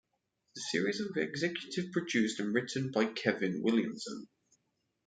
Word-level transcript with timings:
The 0.55 0.61
series 0.61 0.99
is 0.99 1.15
executive 1.15 1.91
produced 1.91 2.39
and 2.39 2.55
written 2.55 2.89
by 2.91 3.05
Kevin 3.05 3.61
Williamson. 3.61 4.29